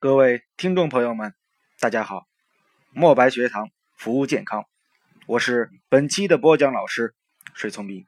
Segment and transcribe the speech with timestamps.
[0.00, 1.34] 各位听众朋友们，
[1.80, 2.28] 大家好！
[2.92, 4.64] 墨白学堂服务健康，
[5.26, 7.16] 我是本期的播讲老师
[7.52, 8.06] 水聪明。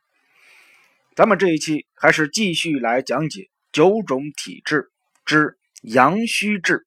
[1.17, 4.93] 咱们这一期还是继续来讲解九种体质
[5.25, 6.87] 之阳虚质。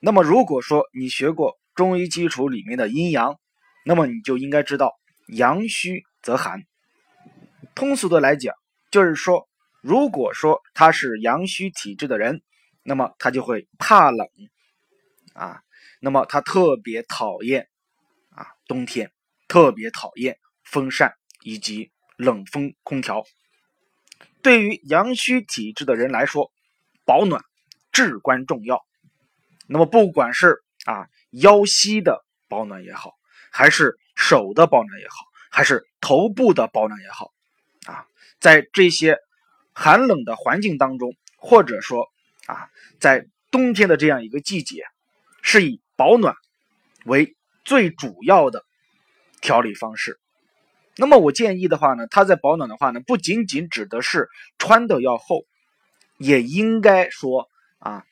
[0.00, 3.38] 那么，如果说你学过中医基础里面的阴阳，
[3.84, 4.94] 那么你就应该知道
[5.26, 6.62] 阳虚则寒。
[7.74, 8.54] 通俗的来讲，
[8.90, 9.46] 就是说。
[9.82, 12.42] 如果说他是阳虚体质的人，
[12.86, 14.28] 那么他就会怕冷
[15.34, 15.60] 啊，
[16.00, 17.68] 那么他特别讨厌
[18.30, 19.10] 啊冬天，
[19.48, 23.24] 特别讨厌风扇以及冷风空调。
[24.40, 26.52] 对于阳虚体质的人来说，
[27.04, 27.42] 保暖
[27.90, 28.86] 至关重要。
[29.66, 33.14] 那么不管是啊腰膝的保暖也好，
[33.50, 35.16] 还是手的保暖也好，
[35.50, 37.32] 还是头部的保暖也好，
[37.86, 38.06] 啊，
[38.40, 39.18] 在这些。
[39.78, 42.08] 寒冷的环境当中，或者说
[42.46, 42.68] 啊，
[43.00, 44.84] 在冬天的这样一个季节，
[45.42, 46.34] 是以保暖
[47.04, 48.64] 为最主要的
[49.40, 50.18] 调理方式。
[50.96, 55.44] 那么我建议的话呢，它在保暖的话呢，不仅仅指的是穿的要厚，
[56.18, 58.04] 也应该说啊，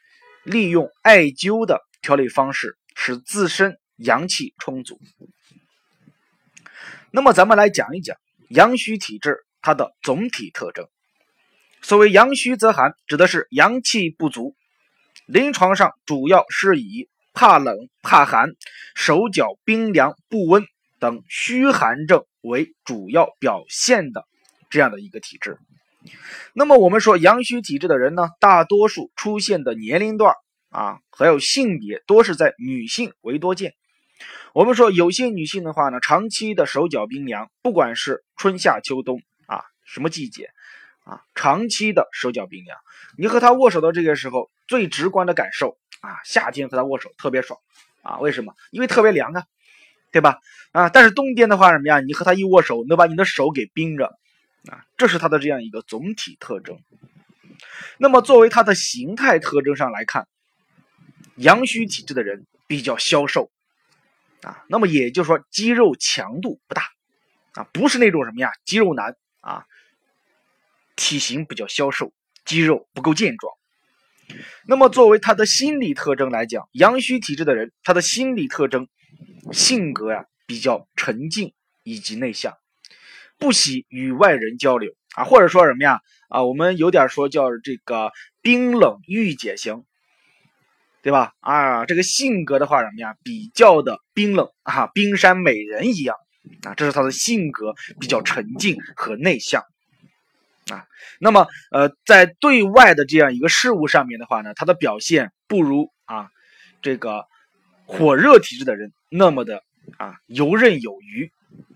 [0.42, 5.00] 利用艾灸的调理方式，使自身阳气充足。
[7.10, 8.16] 那么咱们来讲一讲
[8.48, 10.88] 阳虚体质它的总体特征。
[11.84, 14.56] 所谓阳虚则寒，指的是阳气不足。
[15.26, 18.52] 临床上主要是以怕冷、怕寒、
[18.94, 20.64] 手脚冰凉不温
[20.98, 24.24] 等虚寒症为主要表现的
[24.70, 25.58] 这样的一个体质。
[26.54, 30.32] 那么我们说阳虚体质的人呢，大多数出现的年龄段
[30.70, 33.74] 啊，还有性别多是在女性为多见。
[34.54, 40.48] 我们说有些女性的话呢，长期的手脚冰凉，不管是春夏秋冬啊，什么季节。
[41.04, 42.78] 啊，长期的手脚冰凉，
[43.18, 47.60] 你和他握手的这个时候，最直观的感受啊，夏天和他握手特别爽
[48.02, 48.54] 啊，为什么？
[48.70, 49.44] 因为特别凉啊，
[50.10, 50.40] 对吧？
[50.72, 52.00] 啊，但是冬天的话什么呀？
[52.00, 54.06] 你和他一握手，能把你的手给冰着
[54.70, 56.78] 啊，这是他的这样一个总体特征。
[57.98, 60.26] 那么作为他的形态特征上来看，
[61.36, 63.50] 阳虚体质的人比较消瘦
[64.40, 66.82] 啊，那么也就是说肌肉强度不大
[67.52, 69.66] 啊，不是那种什么呀，肌肉男啊。
[70.96, 72.12] 体型比较消瘦，
[72.44, 73.52] 肌肉不够健壮。
[74.66, 78.88] 那么，作为他的心理特征来讲，阳虚体质的人，他的心理特征，
[79.52, 82.54] 性格呀比较沉静以及内向，
[83.38, 86.00] 不喜与外人交流啊，或者说什么呀
[86.30, 89.84] 啊，我们有点说叫这个冰冷御姐型，
[91.02, 91.32] 对吧？
[91.40, 96.16] 啊，这个性格的话什么呀，比较的冰冷啊，冰山美人一样
[96.62, 99.62] 啊，这是他的性格比较沉静和内向。
[100.70, 100.86] 啊，
[101.20, 106.30] 那么呃，在对外的这样一个事物上面的话呢，他的表现不如啊
[106.80, 107.26] 这个
[107.84, 109.62] 火热体质的人那么的
[109.98, 111.30] 啊游刃有余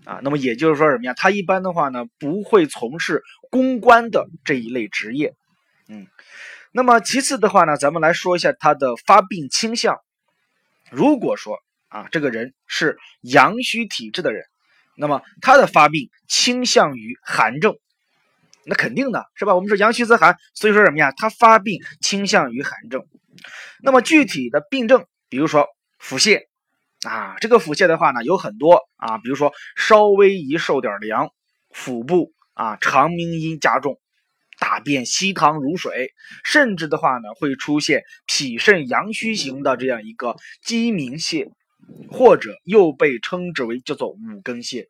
[0.05, 0.21] 啊。
[0.23, 1.13] 那么也就是说什么呀？
[1.13, 5.35] 他一般的话呢，不会从事公关的这一类职业。
[5.87, 6.07] 嗯，
[6.71, 9.99] 那么其次的话呢，咱们来说一下他的发病倾向。
[10.89, 14.45] 如果说啊这个人是阳虚体质的人，
[14.95, 17.75] 那么他的发病倾向于寒症。
[18.69, 19.55] 那肯定的是吧？
[19.55, 21.11] 我们说阳虚则寒，所以说什么呀？
[21.17, 23.03] 他发病倾向于寒症。
[23.81, 26.43] 那么具体的病症，比如说腹泻
[27.01, 31.29] 啊，这个腹泻的话呢有很多啊，比如说稍微一受点凉，
[31.71, 33.99] 腹部啊肠鸣音加重，
[34.59, 36.11] 大便稀溏如水，
[36.43, 41.49] 甚至的话呢会出现脾肾阳虚型的这样一个鸡鸣泻，
[42.11, 44.85] 或者又被称之为叫做五更泻。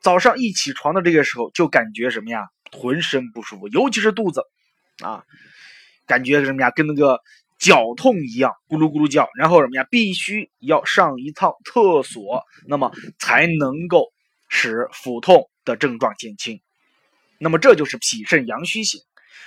[0.00, 2.46] 早上一起床的这个时候就感觉什么呀？
[2.72, 4.42] 浑身不舒服，尤其是肚子，
[5.02, 5.24] 啊，
[6.06, 6.70] 感觉什么呀？
[6.70, 7.20] 跟那个
[7.58, 9.28] 绞痛一样，咕噜咕噜叫。
[9.36, 9.86] 然后什么呀？
[9.90, 14.12] 必须要上一趟厕所，那么才能够
[14.48, 16.60] 使腹痛的症状减轻。
[17.38, 19.00] 那么这就是脾肾阳虚型。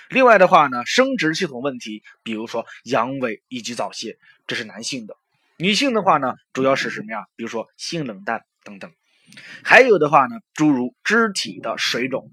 [0.09, 5.15] 另外的话呢，生殖系统问题，比如说阳痿以及早泄，这是男性的。
[5.57, 7.25] 女性的话呢，主要是什么呀？
[7.35, 8.91] 比如说性冷淡等等。
[9.63, 12.29] 还有的话呢，诸如肢体的水肿。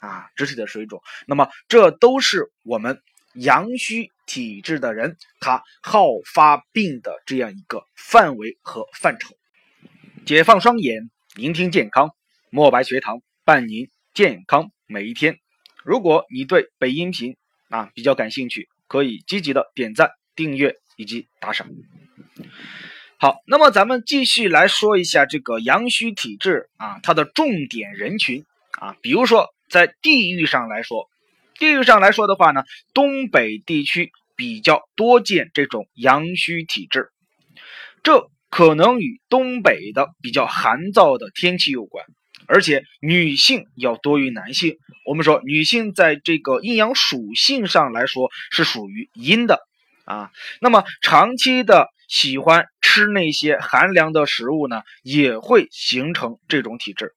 [0.00, 3.02] 啊，肢体的水肿，那么这都是我们
[3.34, 9.36] 阳虚体质的人他好发病的这样一个范围和范畴。
[10.24, 12.10] 解放双眼，聆听健康，
[12.48, 15.38] 墨白学堂伴您健康每一天。
[15.84, 17.36] 如果你对本音频
[17.68, 21.68] 啊比较感兴趣，可以积极的点赞、订阅以及打赏。
[23.18, 28.46] 好，那么咱们继续来说一下这个阳虚体质啊，它的重点人群
[28.80, 29.50] 啊，比如说。
[29.70, 31.08] 在地域上来说，
[31.58, 37.10] 地域上来说的话呢，东北地区比较多见这种阳虚体质，
[38.02, 42.04] 这可能与东北的比较寒燥的天气有关，
[42.46, 44.76] 而且女性要多于男性。
[45.06, 49.60] 我们说女性在这个阴阳属性上来说是属于阴的
[50.04, 50.30] 啊，
[50.60, 57.14] 那么长期的喜欢吃那些寒凉的食物呢，也会形成这种体质，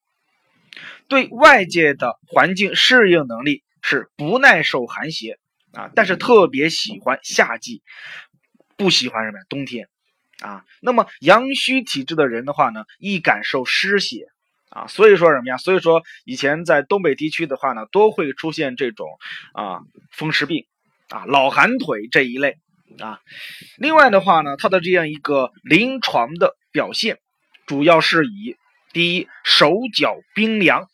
[1.13, 5.37] 对外界的环境适应能力是不耐受寒邪。
[5.75, 7.81] 啊，但是特别喜欢夏季，
[8.77, 9.43] 不喜欢什么呀？
[9.49, 9.87] 冬天，
[10.39, 14.27] 啊，那么阳虚体质的人的话呢，易感受湿邪，
[14.69, 15.57] 啊，所以说什么呀？
[15.57, 19.07] 所以说以前在东北地区的话呢，都会出现这种
[19.55, 19.79] 啊
[20.11, 20.67] 风湿病，
[21.09, 22.57] 啊老寒腿这一类，
[22.99, 23.19] 啊，
[23.77, 27.17] 另外的话呢，它的这样一个临床的表现，
[27.65, 28.57] 主要是以
[28.91, 30.87] 第一手脚冰凉，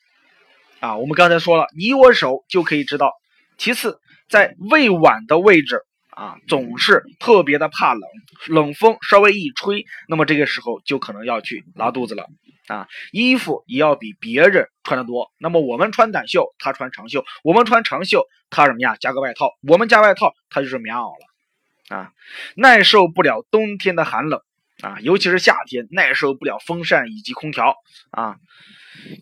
[0.80, 3.14] 啊，我们刚才说了，你我手就可以知道，
[3.58, 4.00] 其次。
[4.30, 5.82] 在胃脘的位置
[6.12, 8.04] 啊，总是特别的怕冷，
[8.48, 12.28] 冷风稍微一吹，那么这个时候就可能要去拉肚子了
[12.68, 12.88] 啊。
[13.12, 18.96] 衣服也要比别人穿的多，那么我们穿短袖，他穿长袖；我们穿长袖，他什么呀？
[19.00, 22.12] 加个外套，我们加外套，他就是棉袄了啊。
[22.56, 24.40] 耐受不了冬天的寒冷
[24.82, 27.76] 啊，尤其是夏天耐受不了风扇以及空调
[28.12, 28.36] 啊，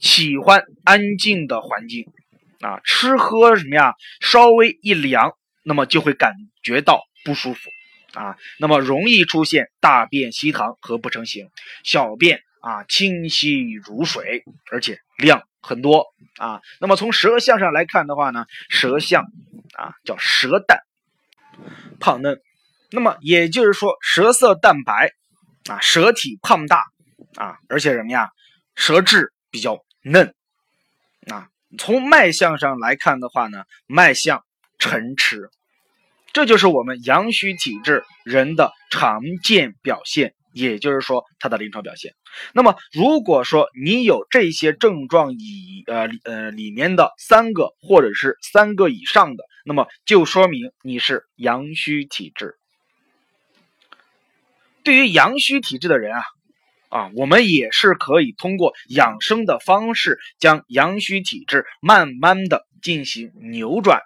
[0.01, 2.06] 喜欢安静的环境。
[2.59, 3.94] 啊，吃喝什么呀？
[4.19, 5.33] 稍微一凉，
[5.63, 6.33] 那么就会感
[6.63, 7.69] 觉到不舒服
[8.13, 11.51] 啊，那么容易出现大便稀溏和不成形，
[11.83, 16.07] 小便啊清晰如水，而且量很多
[16.39, 16.60] 啊。
[16.81, 19.25] 那么从舌象上来看的话呢，舌象
[19.77, 20.80] 啊叫舌淡
[22.00, 22.42] 胖嫩，
[22.89, 25.12] 那么也就是说舌色淡白
[25.68, 26.84] 啊，舌体胖大
[27.36, 28.30] 啊，而且什么呀，
[28.75, 30.34] 舌质比较嫩
[31.30, 31.50] 啊。
[31.78, 34.44] 从脉象上来看的话呢，脉象
[34.80, 35.50] 沉迟，
[36.31, 42.13] 这就是我们阳虚体质人的常见表现，也就是说他的临床表现。
[42.54, 52.56] 那么，如果说你有这些症状以呃呃里面的三个或者是三个以上的，那么就说明你是阳虚体质。
[54.88, 56.24] 对于阳虚体质的人啊。
[56.89, 64.00] 啊，我们也是可以通过养生的方式，将阳虚体质慢慢的进行扭转。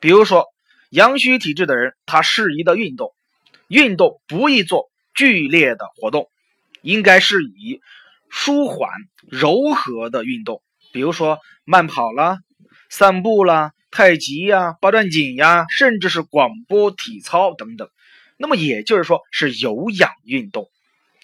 [0.00, 0.46] 比如说，
[0.88, 3.12] 阳虚体质的人，他适宜的运动，
[3.68, 6.30] 运动不宜做剧烈的活动，
[6.80, 7.82] 应该是以
[8.30, 8.88] 舒缓
[9.28, 12.38] 柔和的运动，比如说慢跑啦、
[12.88, 17.90] 散步啦、太极呀、八段锦呀，甚至是广播体操等等。
[18.42, 20.68] 那么也就是说，是有氧运动。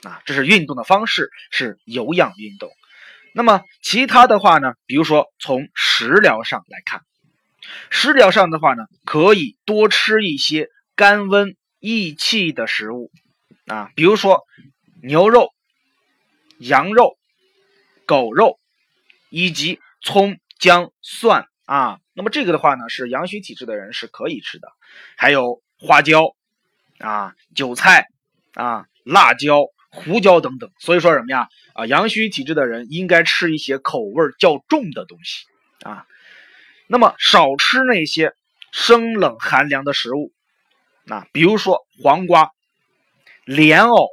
[0.04, 2.70] 啊，这是运动的方式，是有氧运动。
[3.34, 4.74] 那么其他的话呢？
[4.86, 7.02] 比如说从食疗上来看，
[7.90, 13.10] 食疗上的话呢，可以多吃一些甘温益气的食物
[13.66, 14.44] 啊，比如说
[15.02, 15.52] 牛肉、
[16.58, 17.18] 羊肉、
[18.06, 18.60] 狗肉，
[19.30, 21.98] 以及葱、姜、蒜啊。
[22.12, 24.68] 那么这个的话呢，是阳虚体质的人是可以吃的。
[25.16, 26.36] 还有花椒
[26.98, 28.06] 啊、韭菜
[28.54, 29.64] 啊、辣椒。
[29.90, 31.48] 胡椒等等，所以说什么呀？
[31.72, 35.46] 啊，阳虚体质的人应该吃一些口味较重的东西
[35.82, 36.06] 啊。
[36.88, 38.34] 那么少吃那些
[38.70, 40.30] 生冷寒凉的食物
[41.08, 42.50] 啊，比如说黄瓜、
[43.46, 44.08] 莲藕、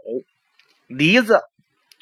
[0.88, 1.41] 梨子、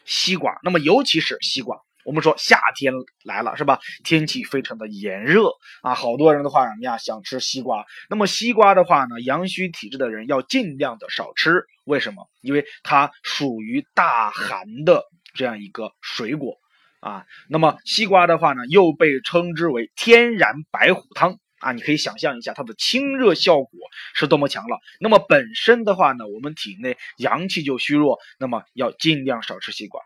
[0.05, 0.59] 西瓜。
[0.61, 1.81] 那么尤其是西瓜。
[2.05, 2.93] 我们说夏天
[3.23, 3.79] 来了是吧？
[4.03, 5.49] 天气非常的炎热
[5.81, 7.85] 啊，好多人的话什么呀，想吃西瓜。
[8.09, 11.65] 那么西瓜的话呢，阳虚体质的人要尽量的少吃。
[11.85, 12.27] 为什么？
[12.41, 16.57] 因为它属于大寒的这样一个水果
[16.99, 17.25] 啊。
[17.49, 21.71] 那么西瓜的话呢，又被称之为天然白虎汤啊。
[21.71, 23.69] 你可以想象一下它的清热效果
[24.13, 24.79] 是多么强了。
[24.99, 30.01] 那么本身的话呢，我们体内阳气就虚弱，那么要尽量少吃西瓜。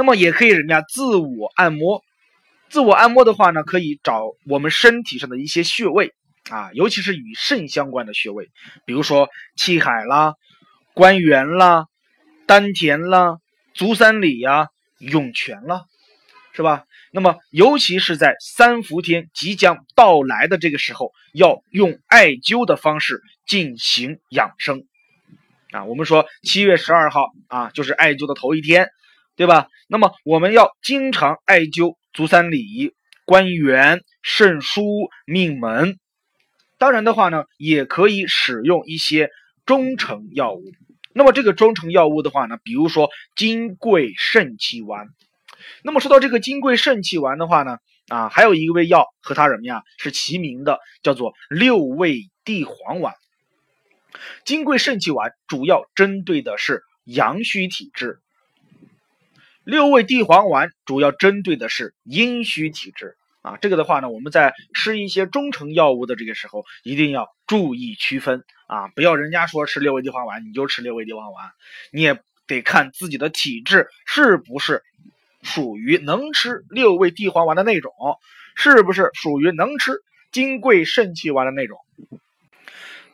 [0.00, 2.02] 那么也可以人家自我按摩，
[2.70, 6.14] 自我按摩的话呢，可以找我们身体上的一些穴位
[6.48, 8.48] 啊，尤其是与肾相关的穴位，
[8.86, 10.36] 比如说气海啦、
[10.94, 11.84] 关元啦、
[12.46, 13.40] 丹田啦、
[13.74, 15.82] 足三里呀、涌泉啦，
[16.54, 16.84] 是吧？
[17.12, 24.86] 那么尤其是在三伏天即将到来的这个时候，要用艾灸的方式进行养生
[25.72, 25.84] 啊。
[25.84, 28.88] 我们说七月十二号啊，就是艾灸的头一天。
[29.40, 29.68] 对吧？
[29.88, 32.92] 那么我们要经常艾灸足三里、
[33.24, 35.98] 关元、肾腧、命门。
[36.76, 39.30] 当然的话呢，也可以使用一些
[39.64, 40.62] 中成药物。
[41.14, 45.08] 那么这个中成药物的话呢，比如说金匮肾气丸。
[45.82, 47.78] 那么说到这个金匮肾气丸的话呢，
[48.08, 52.64] 啊，还有一味药和它什么呀是齐名的，叫做六味地。
[52.64, 53.14] 黄丸。
[54.44, 58.18] 金匮肾气丸主要针对的是阳虚体质，
[59.70, 63.16] 六味地黄丸主要针对的是阴虚体质。
[63.42, 71.50] 啊，这个的话呢，我们在吃一些中成药物的这个时候，一定要注意区分啊，不要人家说吃六味地黄丸你就吃六味地黄丸，
[71.90, 74.82] 你也得看自己的体质是不是
[75.42, 77.92] 属于能吃六味地黄丸的那种，
[78.56, 79.92] 是不是属于能吃
[80.32, 81.78] 金匮肾气丸的那种。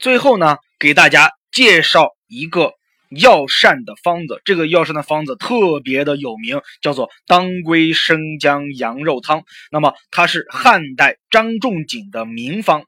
[0.00, 2.72] 最后呢，给大家介绍一个。
[3.10, 9.44] 药膳的方子，这个药膳的方子特别的有名，叫做当归生姜羊肉汤。
[9.70, 12.84] 那么它是汉代张仲景的名方。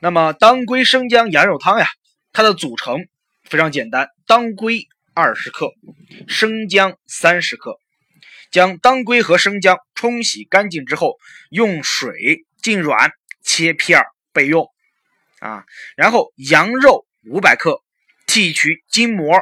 [0.00, 1.86] 那么当归生姜羊肉汤呀，
[2.32, 3.06] 它的组成
[3.44, 5.72] 非常简单：当归二十克，
[6.26, 7.78] 生姜三十克。
[8.50, 11.16] 将当归和生姜冲洗干净之后，
[11.50, 14.68] 用水浸软，切片备用。
[15.40, 15.64] 啊，
[15.96, 17.83] 然后羊肉五百克。
[18.26, 19.40] 剔去筋膜，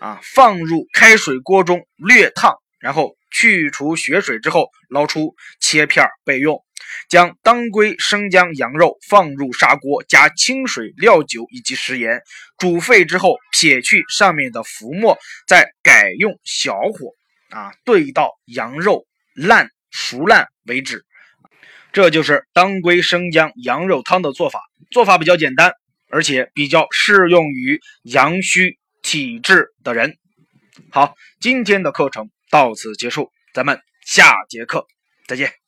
[0.00, 6.62] 啊，放入开水锅中略烫，然后去除血水之后捞出，切片备用。
[7.08, 12.20] 将当归、生姜、羊肉放入砂锅，加清水、料酒以及食盐，
[12.58, 17.14] 煮沸之后撇去上面的浮沫，再改用小火
[17.50, 21.04] 啊炖到羊肉烂熟烂为止。
[21.92, 25.72] 这就是当归生姜羊肉汤的做法，做法比较简单。
[26.10, 30.16] 而且比较适用于阳虚体质的人。
[30.90, 34.86] 好，今天的课程到此结束，咱们下节课
[35.26, 35.59] 再见。